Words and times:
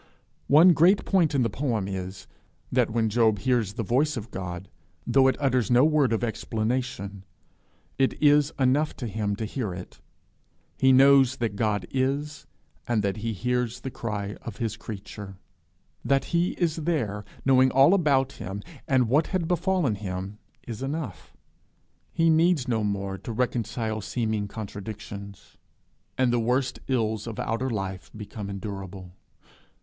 One 0.47 0.73
great 0.73 1.05
point 1.05 1.35
in 1.35 1.43
the 1.43 1.49
poem 1.51 1.87
is 1.87 2.25
that 2.71 2.89
when 2.89 3.07
Job 3.07 3.37
hears 3.37 3.73
the 3.73 3.83
voice 3.83 4.17
of 4.17 4.31
God, 4.31 4.67
though 5.05 5.27
it 5.27 5.37
utters 5.39 5.69
no 5.69 5.85
word 5.85 6.11
of 6.11 6.23
explanation, 6.23 7.23
it 7.99 8.13
is 8.19 8.51
enough 8.57 8.95
to 8.95 9.05
him 9.05 9.35
to 9.35 9.45
hear 9.45 9.75
it: 9.75 10.01
he 10.79 10.91
knows 10.91 11.35
that 11.35 11.55
God 11.55 11.85
is, 11.91 12.47
and 12.87 13.03
that 13.03 13.17
he 13.17 13.31
hears 13.33 13.81
the 13.81 13.91
cry 13.91 14.35
of 14.41 14.57
his 14.57 14.75
creature. 14.75 15.37
That 16.03 16.23
he 16.33 16.53
is 16.53 16.77
there, 16.77 17.23
knowing 17.45 17.69
all 17.69 17.93
about 17.93 18.31
him, 18.31 18.63
and 18.87 19.07
what 19.07 19.27
had 19.27 19.47
befallen 19.47 19.93
him, 19.93 20.39
is 20.67 20.81
enough; 20.81 21.31
he 22.11 22.27
needs 22.27 22.67
no 22.67 22.83
more 22.83 23.19
to 23.19 23.31
reconcile 23.31 24.01
seeming 24.01 24.47
contradictions, 24.47 25.59
and 26.17 26.33
the 26.33 26.39
worst 26.39 26.79
ills 26.87 27.27
of 27.27 27.39
outer 27.39 27.69
life 27.69 28.09
become 28.17 28.49
endurable. 28.49 29.11